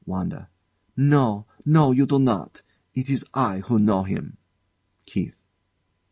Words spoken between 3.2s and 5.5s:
I who know him. KEITH.